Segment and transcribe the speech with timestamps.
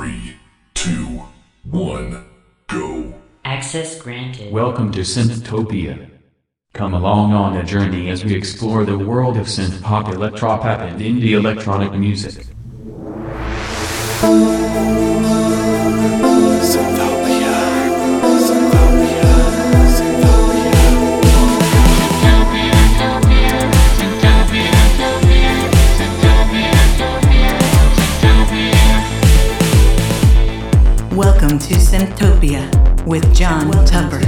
[0.00, 0.36] Three,
[0.72, 1.24] two,
[1.62, 2.24] one,
[2.68, 3.12] go.
[3.44, 4.50] Access granted.
[4.50, 6.08] Welcome to Synthtopia.
[6.72, 11.02] Come along on a journey as we explore the world of synth pop, electropop, and
[11.02, 12.46] indie electronic music.
[31.50, 34.20] Welcome to Synthtopia with John Tupper.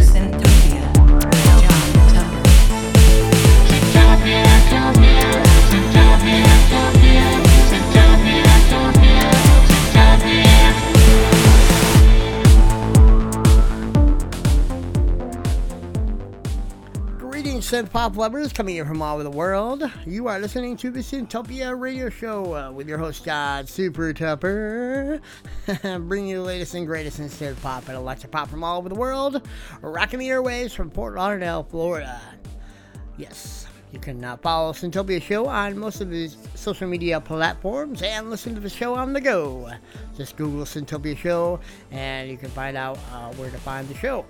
[17.72, 19.90] Synth pop lovers, coming in from all over the world.
[20.04, 25.22] You are listening to the Synthtopia Radio Show uh, with your host, John Super Tupper,
[25.82, 28.90] bringing you the latest and greatest in synth pop and electro pop from all over
[28.90, 29.48] the world,
[29.80, 32.20] rocking the airwaves from Fort Lauderdale, Florida.
[33.16, 38.28] Yes, you can uh, follow Synthtopia Show on most of the social media platforms and
[38.28, 39.70] listen to the show on the go.
[40.14, 41.58] Just Google Synthtopia Show
[41.90, 44.26] and you can find out uh, where to find the show.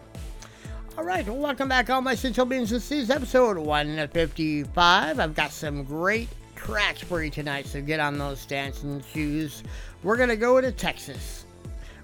[0.99, 2.69] All right, welcome back, all my Synthtopians.
[2.69, 5.19] This is episode 155.
[5.19, 9.63] I've got some great tracks for you tonight, so get on those dancing shoes.
[10.03, 11.47] We're going to go to Texas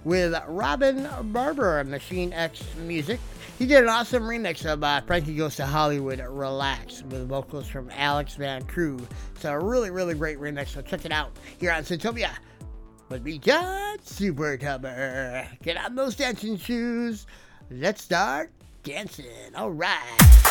[0.05, 3.21] with Robin Barber Machine X Music.
[3.59, 7.91] He did an awesome remix of uh, Frankie Goes to Hollywood Relax with vocals from
[7.95, 8.99] Alex Van Crew.
[9.35, 12.31] It's a really, really great remix, so check it out here on Synthtopia
[13.11, 15.47] with me, John Super Tupper.
[15.63, 17.27] Get on those dancing shoes.
[17.71, 18.51] Let's start
[18.89, 19.27] dancing.
[19.55, 20.48] All right.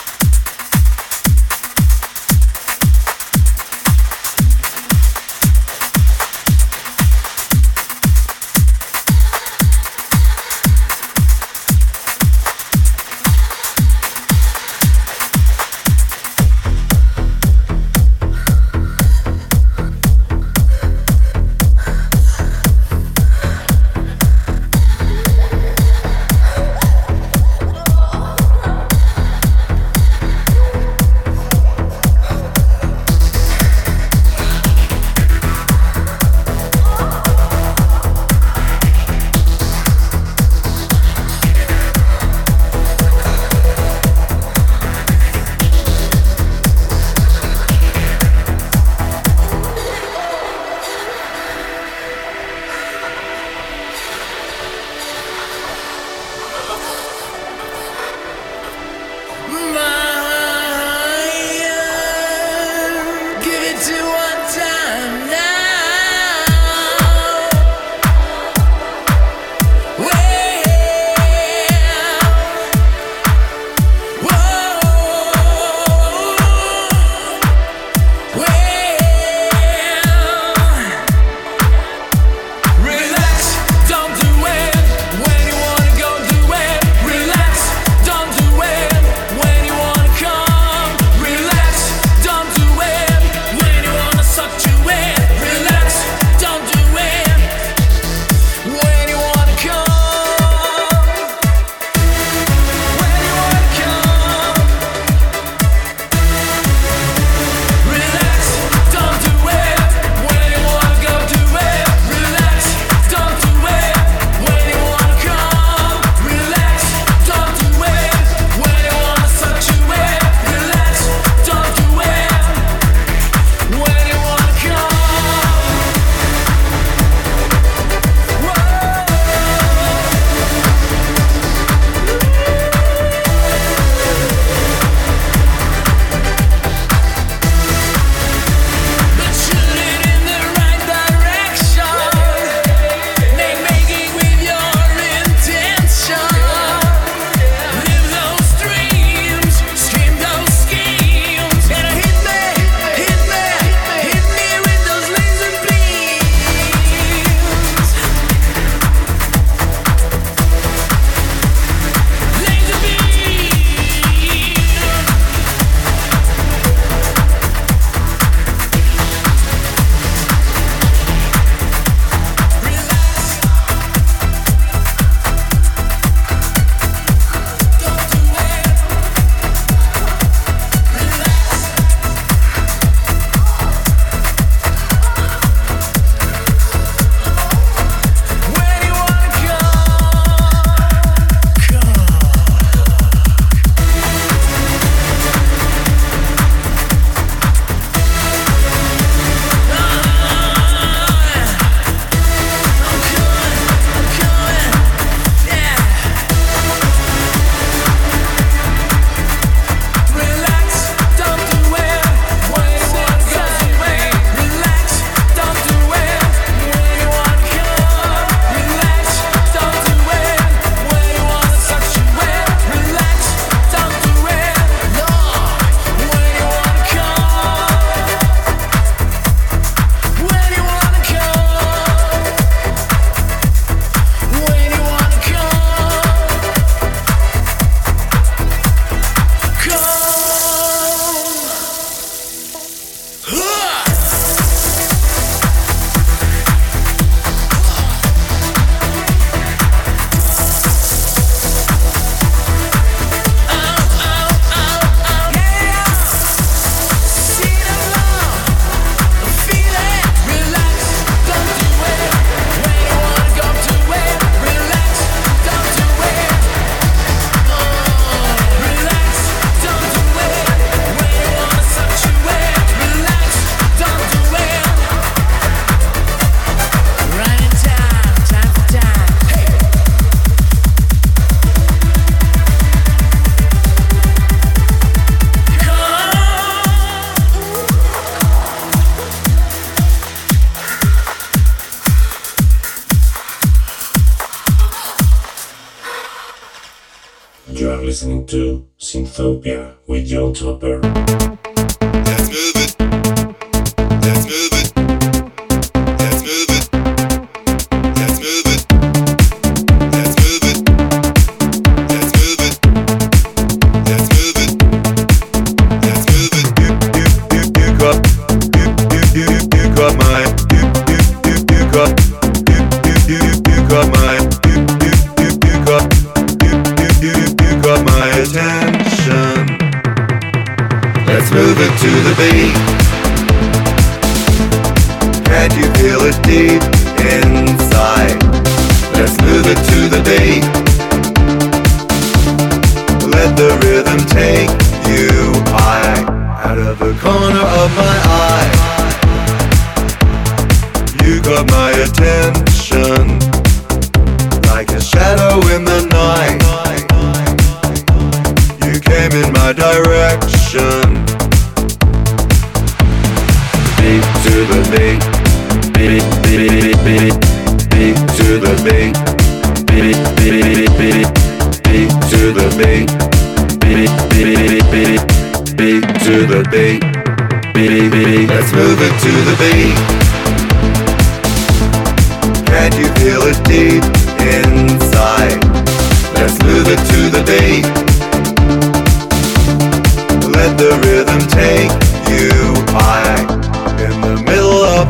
[300.37, 300.86] Jumper.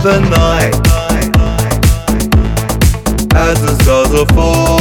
[0.08, 0.74] the night.
[3.36, 4.77] As the stars are falling.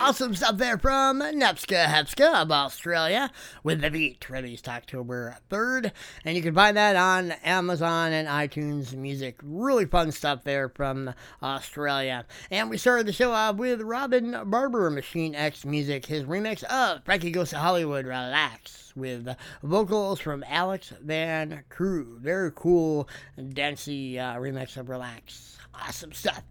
[0.00, 3.30] Awesome stuff there from Nepska Hepska of Australia
[3.62, 5.92] with the beat released October 3rd.
[6.24, 9.36] And you can find that on Amazon and iTunes Music.
[9.44, 12.26] Really fun stuff there from Australia.
[12.50, 17.04] And we started the show off with Robin Barber, Machine X Music, his remix of
[17.04, 19.28] Frankie Goes to Hollywood Relax with
[19.62, 22.18] vocals from Alex Van Crew.
[22.20, 23.08] Very cool,
[23.52, 25.58] dancey uh, remix of Relax.
[25.74, 26.42] Awesome stuff.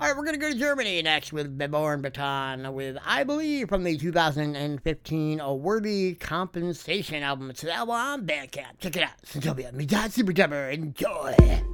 [0.00, 3.68] All right, we're going to go to Germany next with Beborn Beton with I Believe
[3.68, 7.50] from the 2015 A Worthy Compensation album.
[7.50, 8.78] It's available on Bandcamp.
[8.80, 9.22] Check it out.
[9.26, 10.32] Synthtopia, Midad Super
[10.70, 11.71] Enjoy.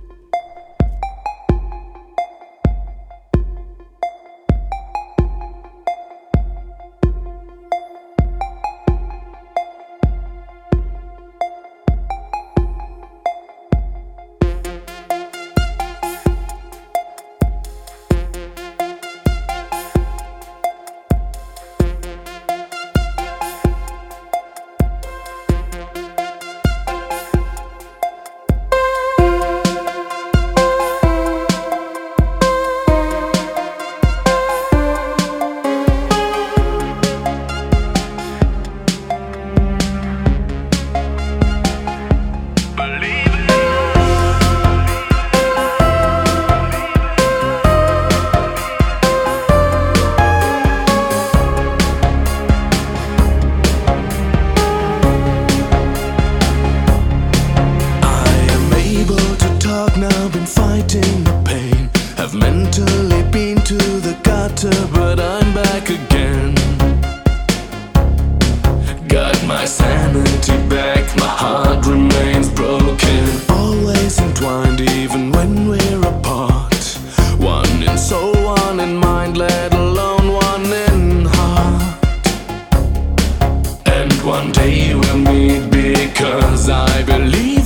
[84.29, 87.58] One day we'll meet because I believe.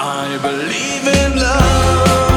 [0.00, 2.27] I believe in love.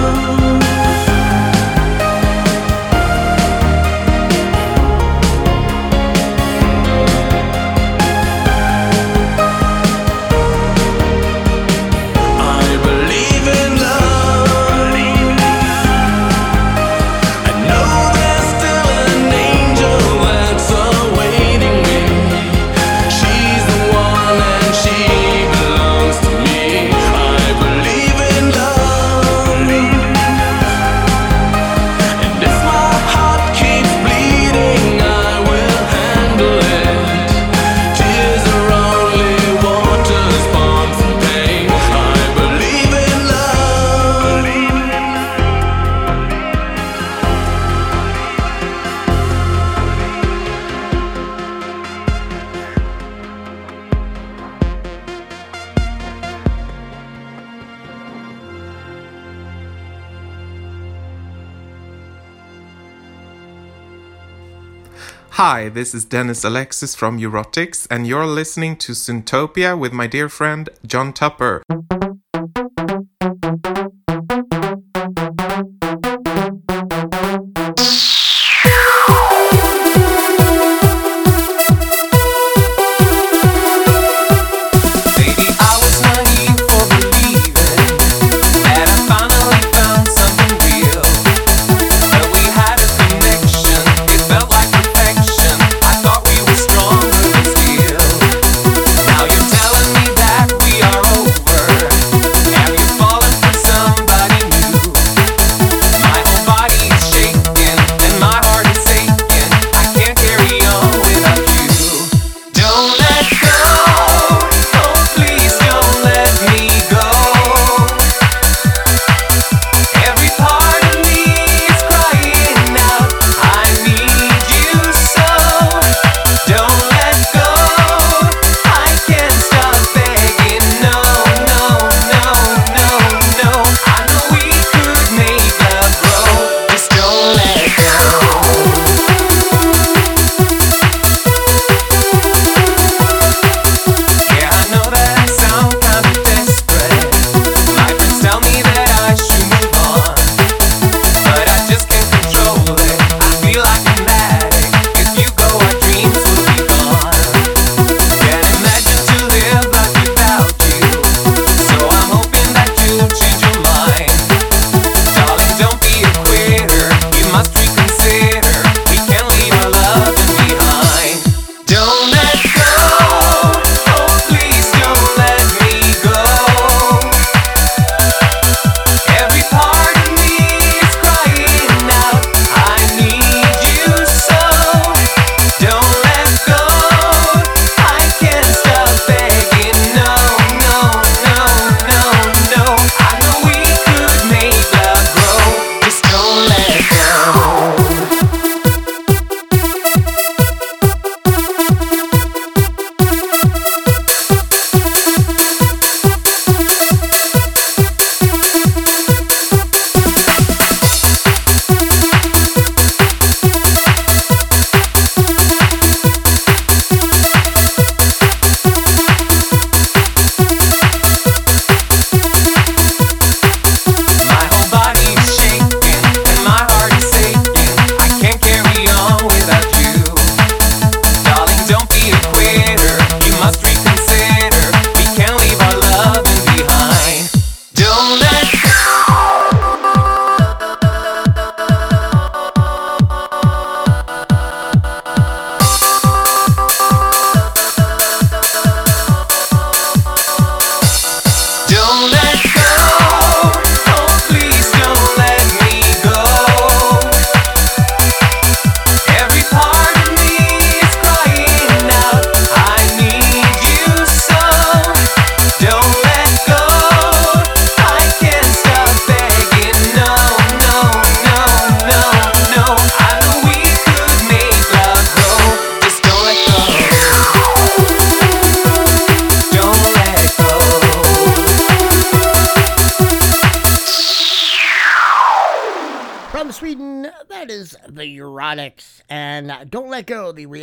[65.74, 70.70] this is Dennis Alexis from Eurotics, and you're listening to Synthtopia with my dear friend
[70.86, 71.64] John Tupper.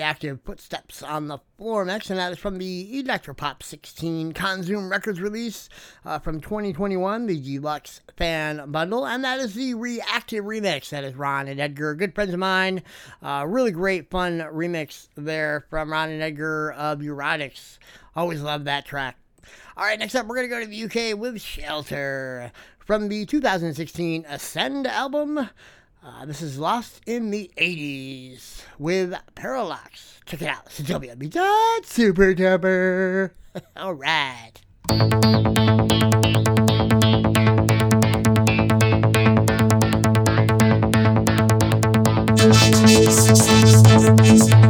[0.08, 2.08] Reactive footsteps on the floor next.
[2.08, 5.68] And that is from the Electropop 16 Conzoom Records release
[6.02, 9.06] uh, from 2021, the Deluxe Fan Bundle.
[9.06, 10.88] And that is the reactive remix.
[10.88, 12.82] That is Ron and Edgar, good friends of mine.
[13.22, 17.76] Uh, really great, fun remix there from Ron and Edgar of Erotics.
[18.16, 19.18] Always love that track.
[19.76, 23.26] All right, next up, we're going to go to the UK with Shelter from the
[23.26, 25.50] 2016 Ascend album.
[26.08, 30.20] Uh, this is Lost in the 80s with Parallax.
[30.24, 30.70] Check it out.
[31.18, 31.30] Be.
[31.84, 33.32] Super duper.
[33.76, 34.52] All right.
[44.38, 44.67] Lost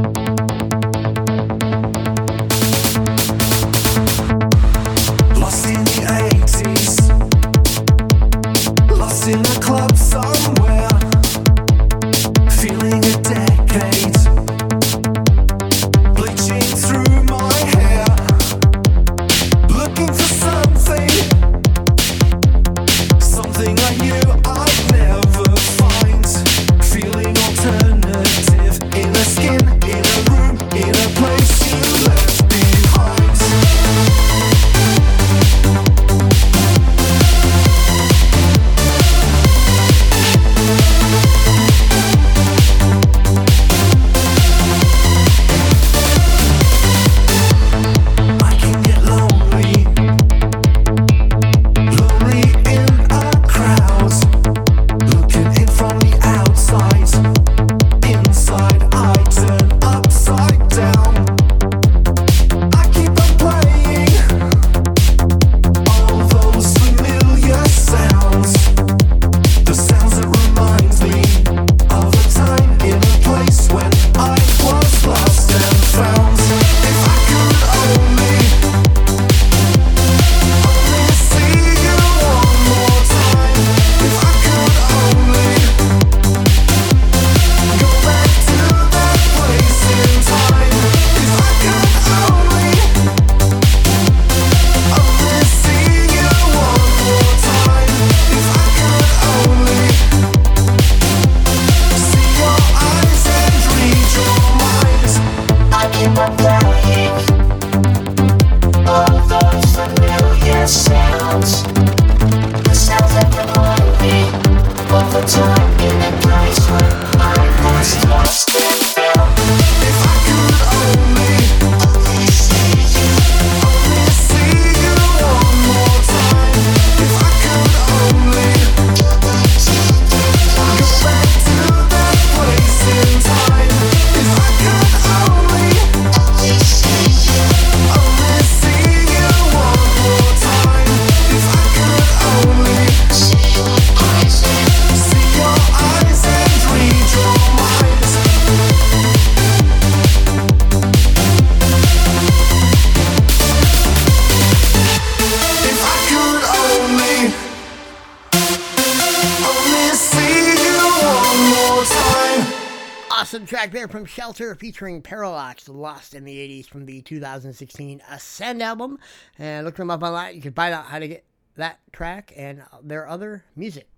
[163.99, 168.97] from Shelter featuring Parallax, Lost in the 80s from the 2016 Ascend album.
[169.41, 170.37] And look them up online.
[170.37, 171.25] You can find out how to get
[171.57, 173.89] that track and their other music.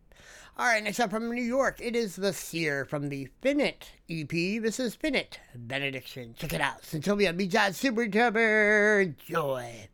[0.57, 4.63] All right, next up from New York, it is The Seer from the Finit EP.
[4.63, 6.35] This is Finit Benediction.
[6.39, 6.81] Check it out.
[6.81, 9.15] Synthtopia Beach Super Tupper.
[9.19, 9.87] Joy.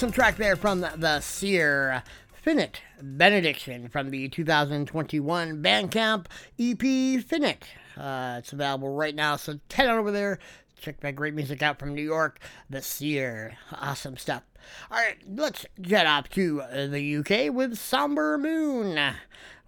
[0.00, 2.02] Awesome track there from the, Seer
[2.42, 6.24] Finit Benediction from the 2021 Bandcamp
[6.58, 6.78] EP
[7.22, 7.64] Finit.
[7.98, 10.38] Uh, it's available right now, so head on over there.
[10.80, 13.58] Check that great music out from New York, The Seer.
[13.78, 14.42] Awesome stuff.
[14.90, 18.98] All right, let's jet off to uh, the UK with Somber Moon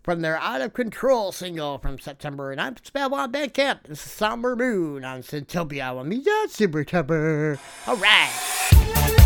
[0.03, 2.79] from their Out of Control single from September 9th.
[2.79, 3.83] It's available on Bandcamp.
[3.83, 5.95] This is Somber Moon on Synthtopia.
[5.95, 7.59] Well, me, that's Super Tupper.
[7.87, 9.22] All right.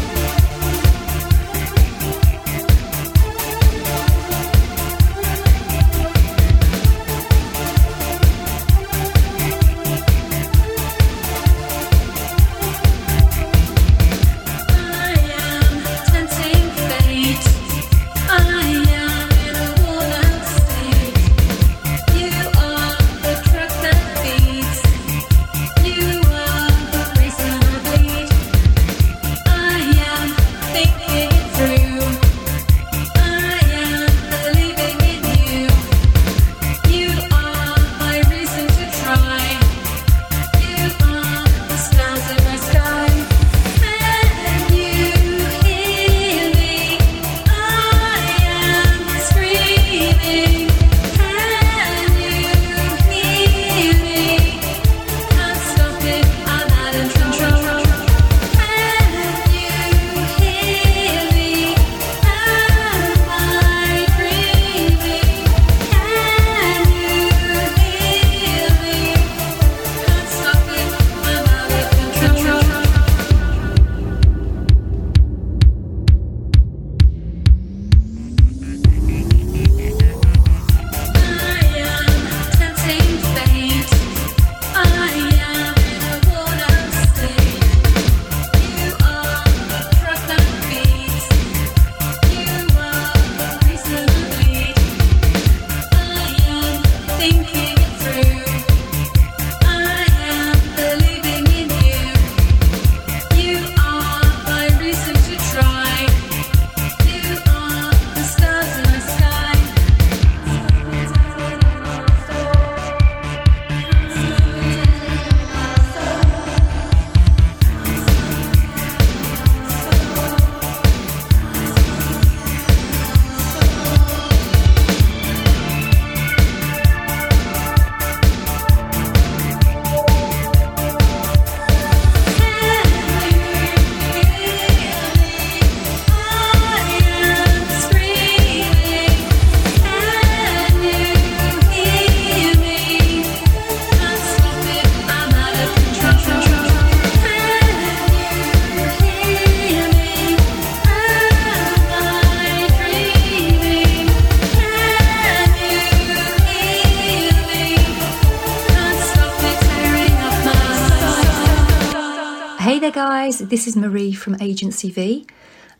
[162.66, 165.24] Hey there, guys, this is Marie from Agency V,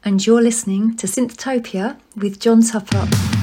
[0.04, 3.35] and you're listening to Synthtopia with John Tupper.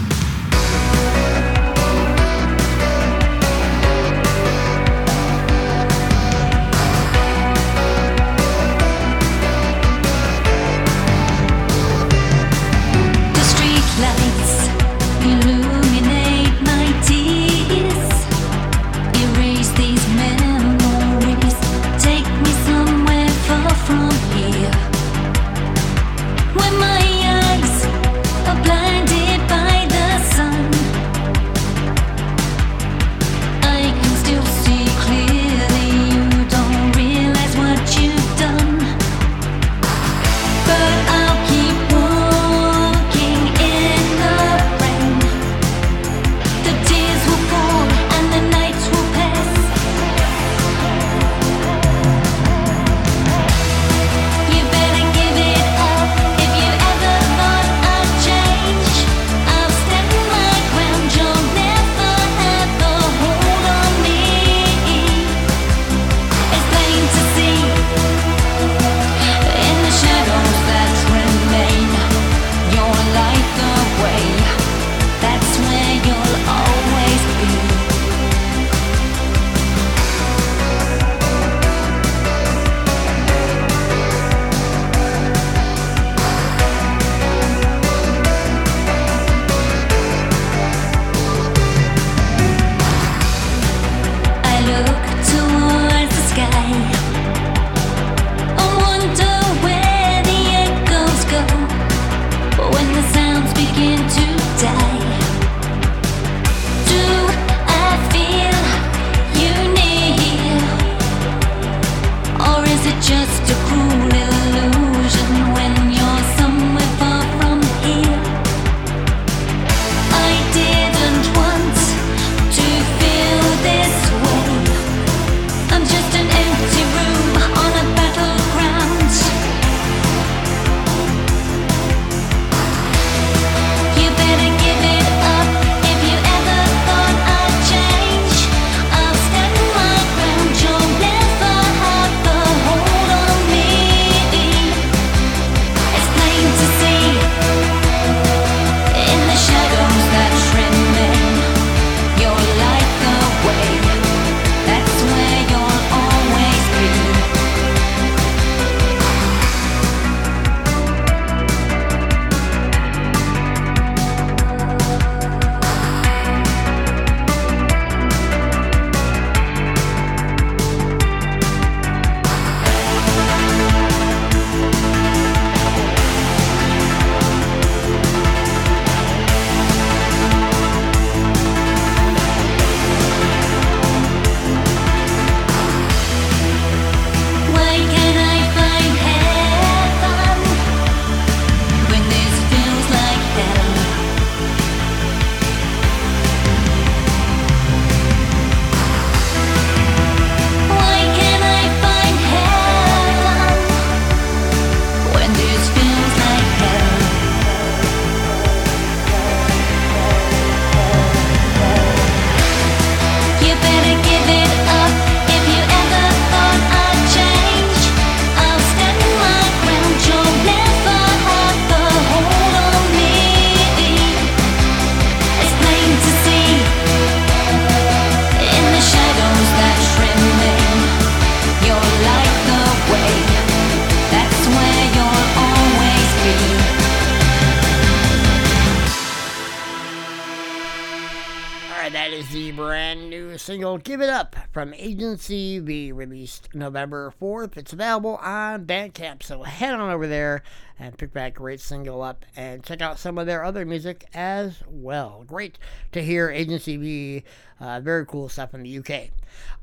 [244.52, 247.58] From Agency V, released November 4th.
[247.58, 250.44] It's available on Bandcamp, so head on over there
[250.78, 254.62] and pick that great single up and check out some of their other music as
[254.68, 255.24] well.
[255.26, 255.58] Great
[255.92, 257.24] to hear Agency B.
[257.60, 259.10] uh, very cool stuff in the UK.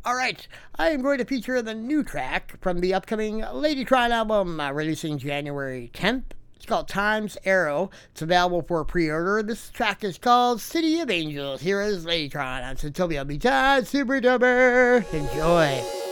[0.04, 4.58] All right, I am going to feature the new track from the upcoming Ladytron album,
[4.58, 6.24] uh, releasing January 10th.
[6.60, 7.88] It's called Times Arrow.
[8.12, 9.42] It's available for pre-order.
[9.42, 11.62] This track is called City of Angels.
[11.62, 15.10] Here is Ladytron on Synthtopia Beat Super Duper.
[15.14, 16.09] Enjoy.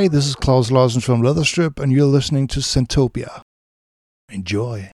[0.00, 3.42] Hi, this is Claus Larsen from Leæther Strip, and you're listening to Synthtopia.
[4.30, 4.90] Enjoy.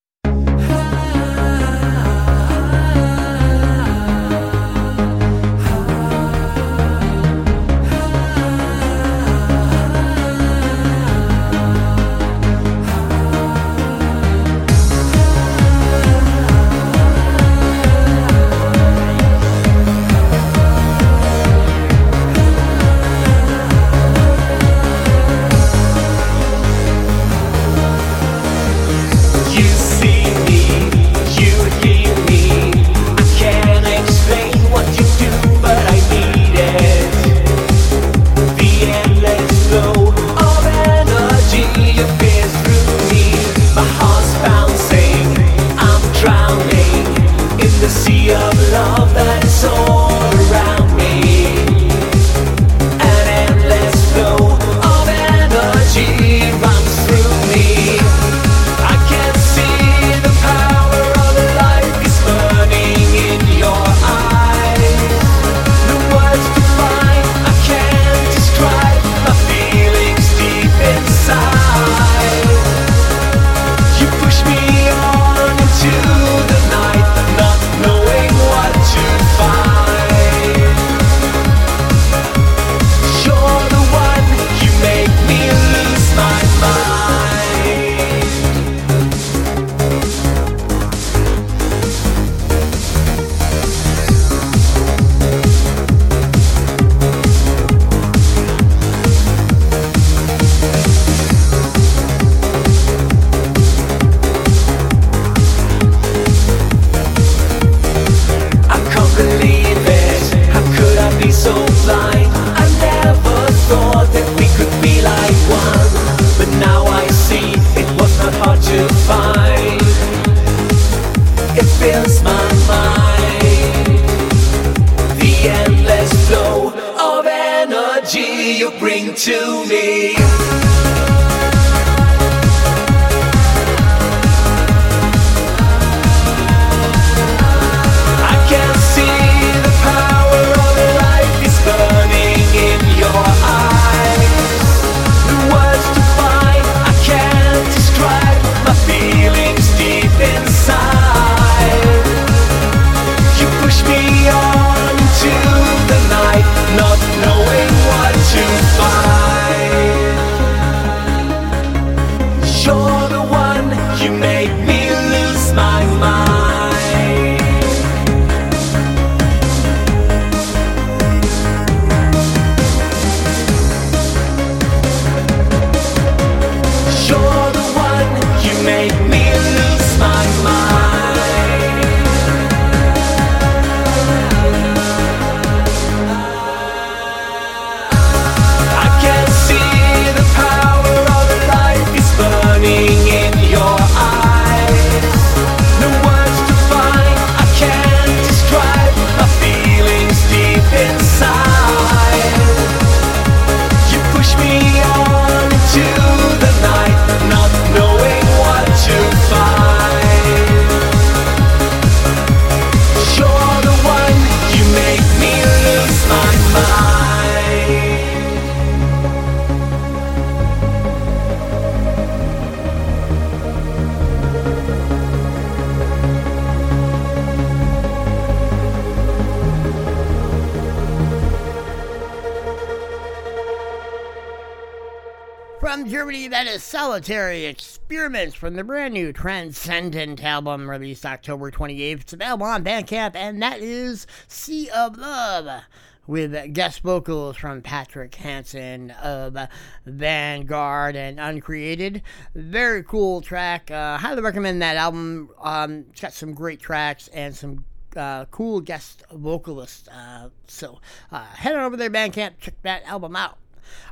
[236.97, 242.01] Solitary Experiments from the brand new Transcendent album released October 28th.
[242.01, 245.63] It's available on Bandcamp, and that is Sea of Love
[246.07, 249.37] with guest vocals from Patrik Hansson of
[249.85, 252.01] Vanguard and Uncreated.
[252.35, 253.71] Very cool track.
[253.71, 255.29] Uh, highly recommend that album.
[255.43, 259.87] Um, it's got some great tracks and some uh, cool guest vocalists.
[259.89, 260.81] Uh, so
[261.13, 263.37] uh, head on over there, Bandcamp, check that album out.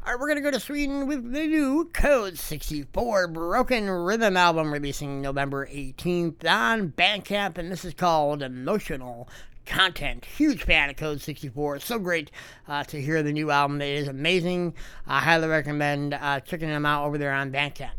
[0.05, 4.37] All right, we're going to go to Sweden with the new Code 64 Broken Rhythm
[4.37, 9.29] album releasing November 18th on Bandcamp, and this is called Emotional
[9.67, 10.25] Content.
[10.25, 11.81] Huge fan of Code 64.
[11.81, 12.31] So great
[12.69, 13.81] uh, to hear the new album.
[13.81, 14.75] It is amazing.
[15.07, 17.93] I highly recommend uh, checking them out over there on Bandcamp.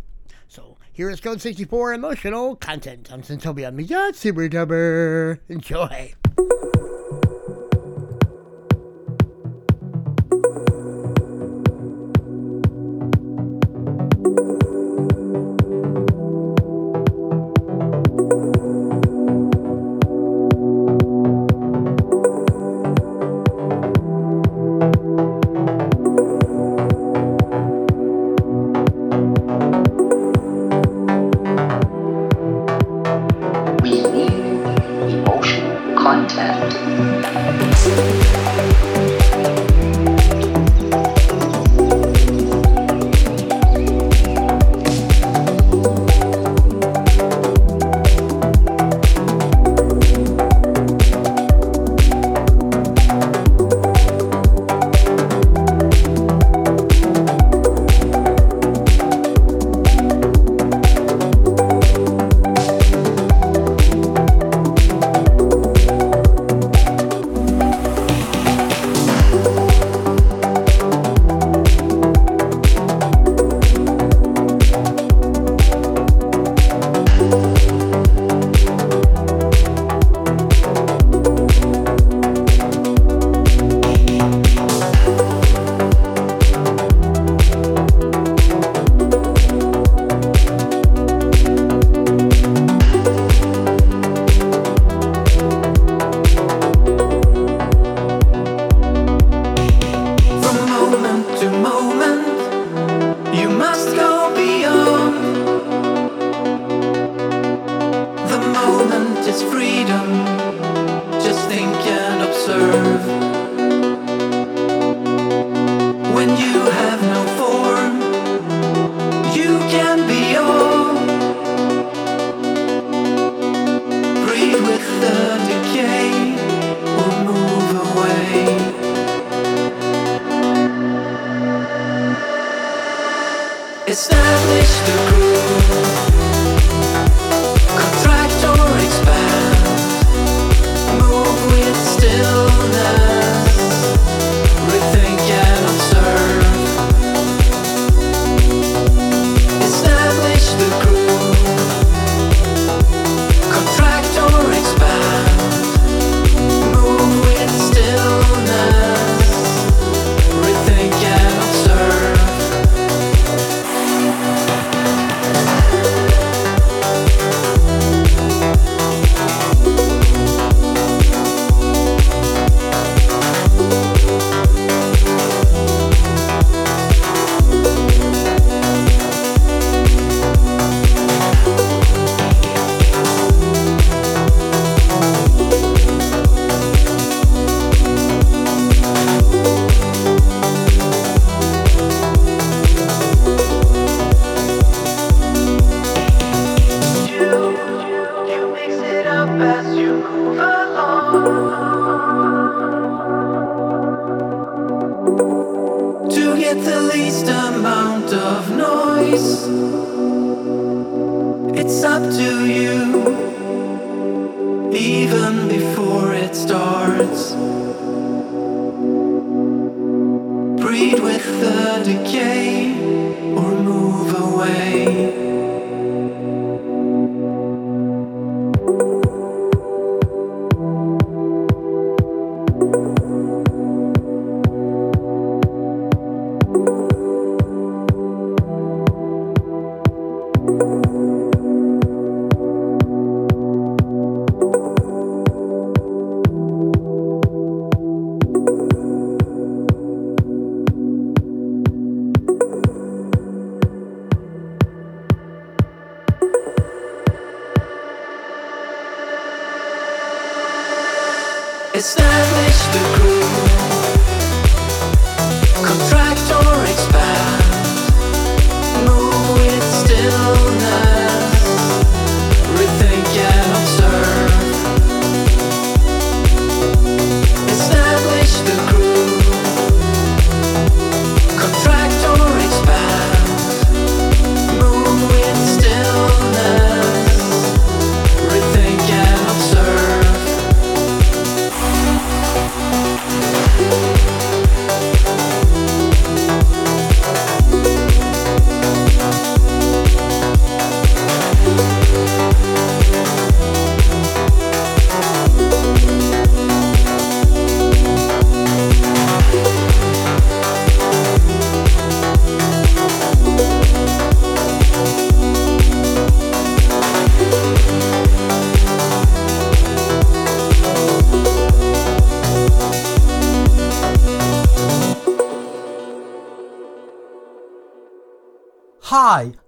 [0.48, 3.12] So here is Code 64 Emotional Content.
[3.12, 3.74] I'm Synthtopia.
[3.74, 4.48] Me, Super
[37.06, 37.46] Tupper.
[37.86, 39.15] Enjoy.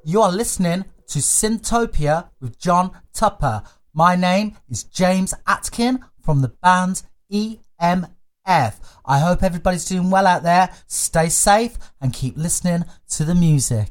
[0.10, 3.62] You are listening to Synthtopia with John Tupper.
[3.93, 8.08] My name is James Atkin from the band EMF.
[8.47, 10.70] I hope everybody's doing well out there.
[10.88, 13.89] Stay safe and keep listening to the music.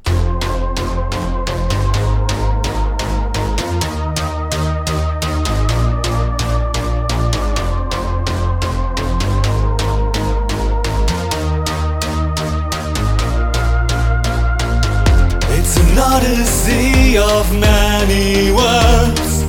[17.46, 19.44] Of many words.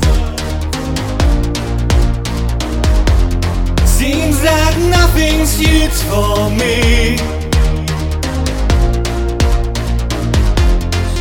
[3.86, 7.16] Seems that nothing suits for me.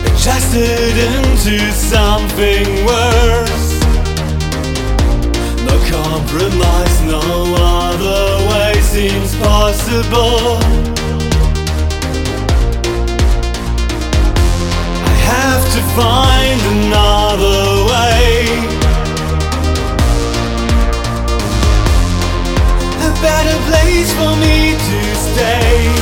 [0.06, 3.68] Adjusted into something worse.
[5.64, 7.20] No compromise, no
[7.56, 10.95] other way seems possible.
[15.96, 18.44] Find another way.
[23.08, 25.95] A better place for me to stay.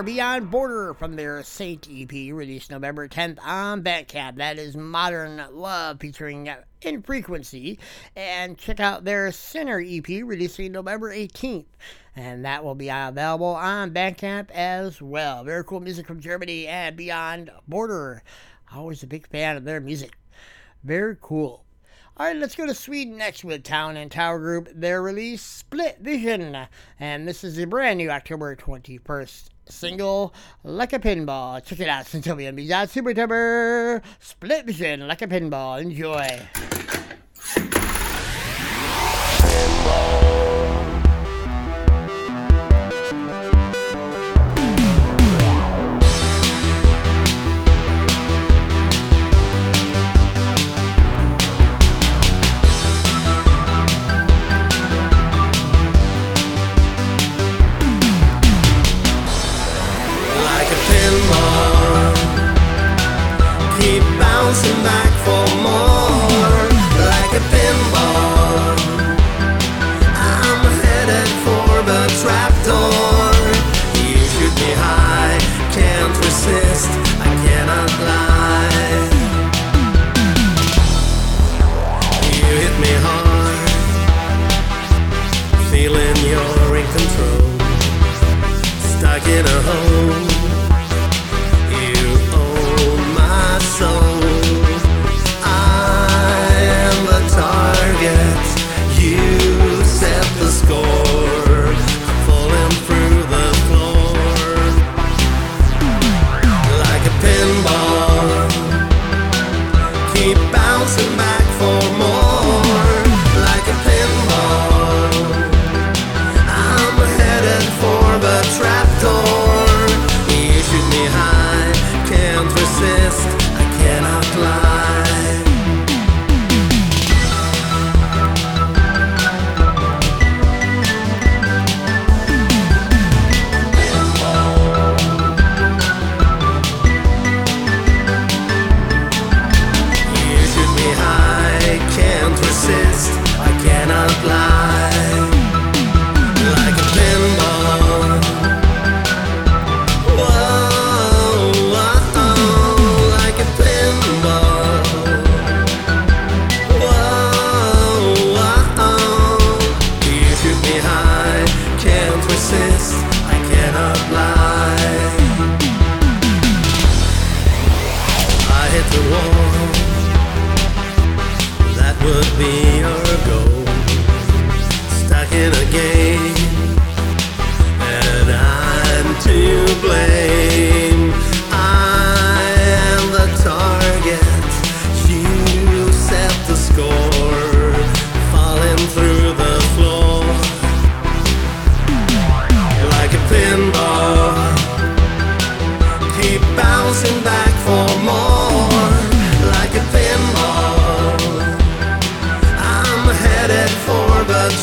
[0.00, 4.36] Are Beyond Border from their Saint EP, released November 10th on Bandcamp.
[4.36, 6.48] That is Modern Love featuring
[6.80, 7.78] Infrequency.
[8.16, 11.66] And check out their Sinner EP, releasing November 18th.
[12.16, 15.44] And that will be available on Bandcamp as well.
[15.44, 18.22] Very cool music from Germany and Beyond Border.
[18.74, 20.16] Always a big fan of their music.
[20.82, 21.66] Very cool.
[22.16, 24.70] All right, let's go to Sweden next with Town and Tower Group.
[24.74, 26.56] Their release, Split Vision.
[26.98, 31.64] And this is a brand new October 21st single, Like a Pinball.
[31.64, 34.02] Check it out, Centovian Bizarre Super Tupper.
[34.18, 35.80] Split Vision, Like a Pinball.
[35.82, 36.40] Enjoy.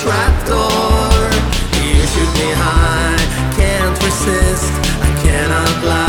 [0.07, 1.19] trapdoor.
[1.83, 3.19] You shoot me high,
[3.59, 4.71] can't resist.
[5.03, 6.06] I cannot lie.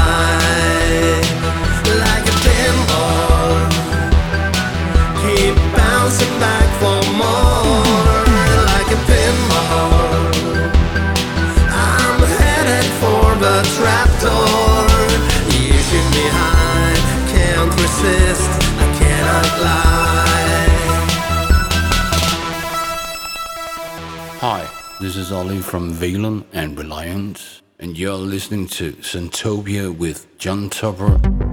[25.09, 31.48] This is Ollie from Valen and Reliance, and you're listening to Synthtopia with John Tupper.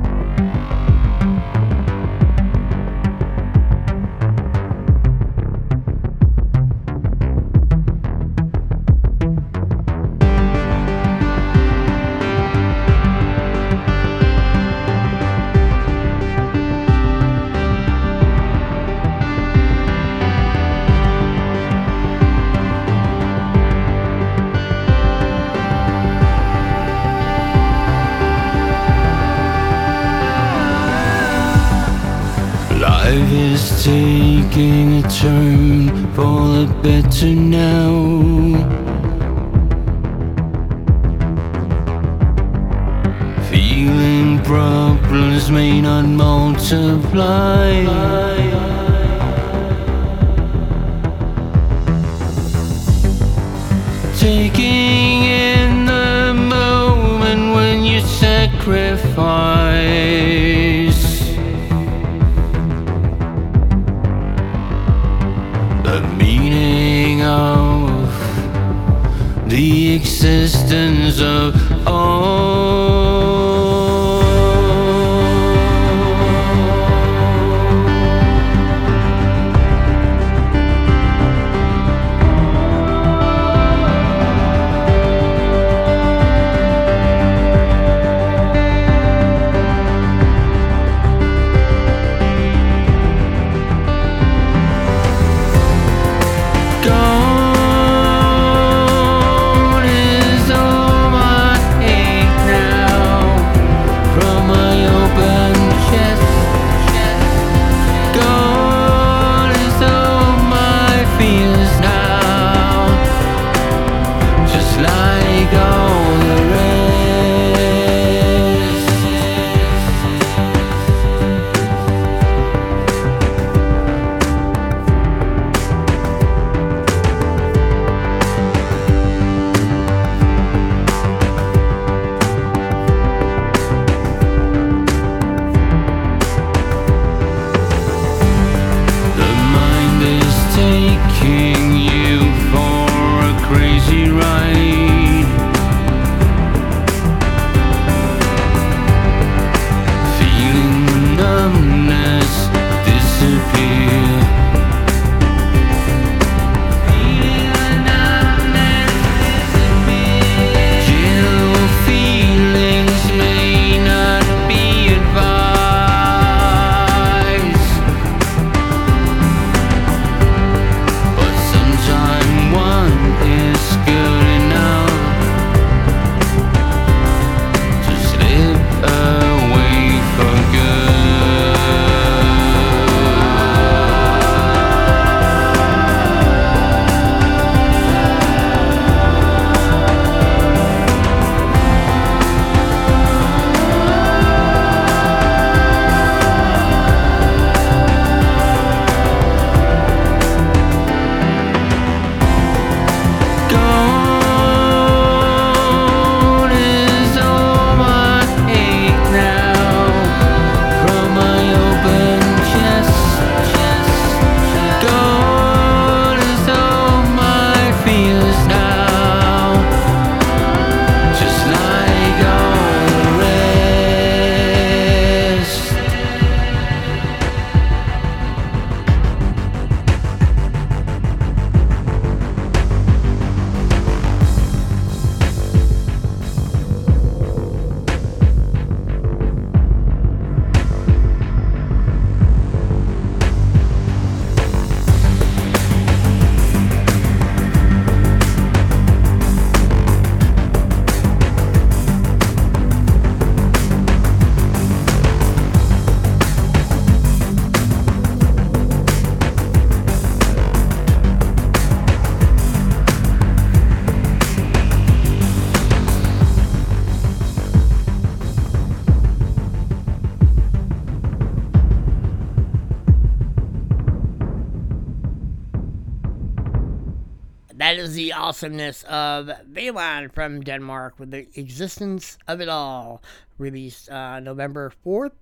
[278.36, 283.02] Awesomeness of Velan from Denmark with the existence of it all,
[283.38, 285.14] released uh, November 4th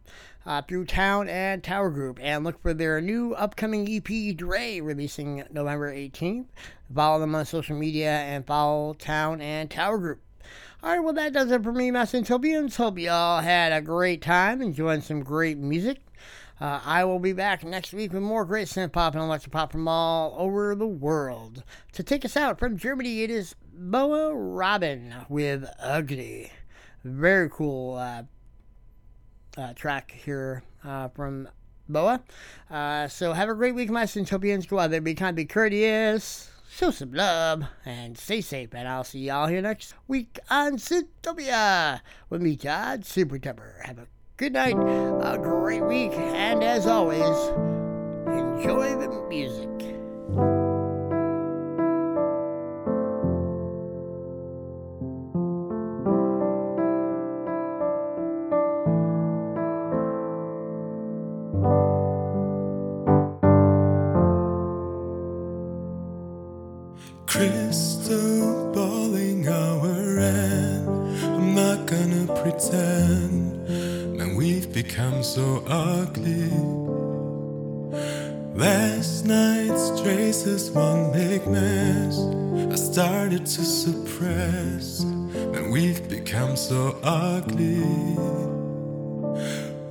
[0.47, 2.17] uh, through Town and Tower Group.
[2.19, 6.47] And look for their new upcoming EP, Dre, releasing November 18th.
[6.91, 10.19] Follow them on social media and follow Town and Tower Group.
[10.81, 12.77] All right, well, that does it for me, my Synthtopians.
[12.77, 15.99] Hope you all had a great time enjoying some great music.
[16.63, 19.73] Uh, I will be back next week with more great synth pop and electro pop
[19.73, 21.61] from all over the world.
[21.91, 26.53] To take us out from Germany, it is Boa Robin with Ugly.
[27.03, 28.23] Very cool uh,
[29.57, 31.49] uh, track here uh, from
[31.89, 32.23] Boa.
[32.71, 34.65] Uh, so have a great week, my Synthtopians.
[34.65, 38.73] Go out there, be kind, be courteous, show some love, and stay safe.
[38.73, 41.99] And I'll see y'all here next week on Synthtopia
[42.29, 43.81] with me, Todd Tupper.
[43.83, 44.07] Have a
[44.37, 47.21] good night, a great week, and as always,
[48.27, 49.69] enjoy the music.
[67.27, 67.92] Crystal
[75.03, 76.49] become so ugly.
[78.55, 82.19] Last night's traces one big mess.
[82.71, 85.01] I started to suppress.
[85.01, 87.83] and we've become so ugly.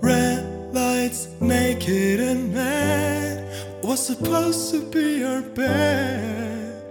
[0.00, 3.84] Red lights, naked and mad.
[3.84, 6.84] Was supposed to be our bed.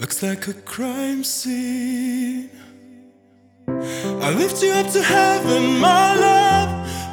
[0.00, 2.50] Looks like a crime scene.
[3.66, 6.47] I lift you up to heaven, my love.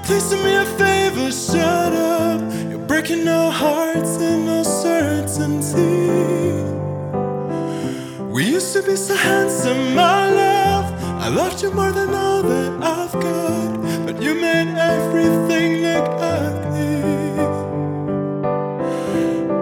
[0.05, 2.39] Please do me a favor, shut up.
[2.69, 6.11] You're breaking our hearts and no certainty.
[8.31, 10.93] We used to be so handsome, my love.
[11.25, 14.05] I loved you more than all that I've got.
[14.05, 17.01] But you made everything look ugly.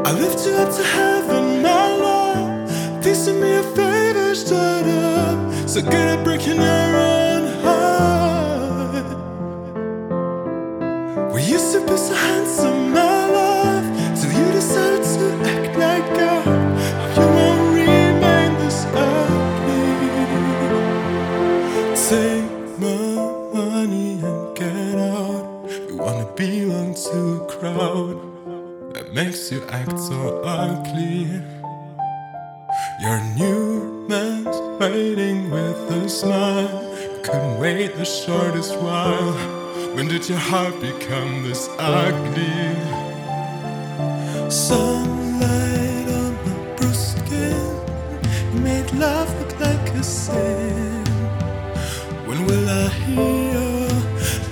[0.07, 3.01] I lift you up to heaven, my love.
[3.01, 5.69] Please do me a favor, shut up.
[5.69, 7.12] So good at breaking own
[26.35, 31.25] belong to a crowd that makes you act so ugly.
[33.01, 36.95] Your new man's waiting with a smile.
[37.23, 39.62] Couldn't wait the shortest while.
[39.95, 42.49] When did your heart become this ugly?
[44.49, 48.63] Sunlight on my bruised skin.
[48.63, 51.05] Made love look like a sin.
[52.25, 53.87] When will I hear?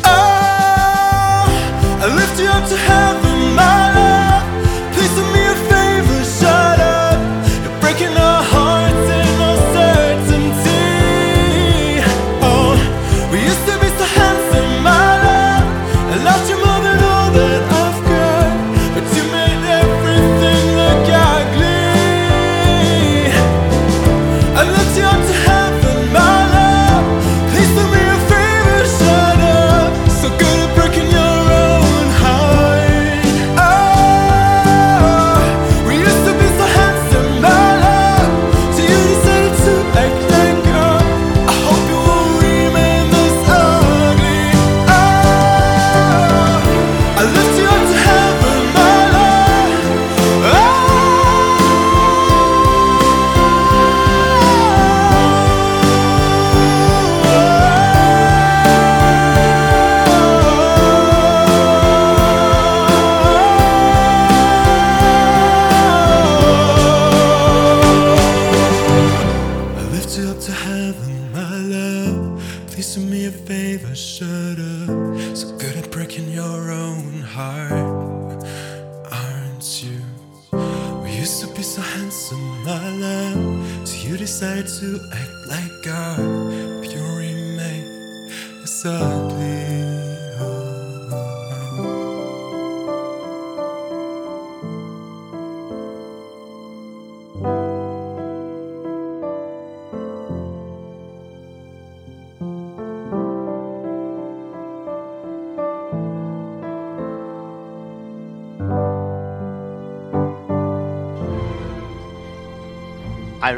[0.06, 1.44] Oh,
[2.04, 3.31] I lift you up to heaven,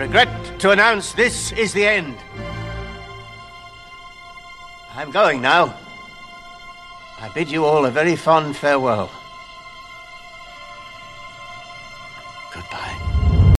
[0.03, 2.17] regret to announce this is the end.
[4.95, 5.73] I'm going now.
[7.21, 9.09] I bid you all a very fond farewell.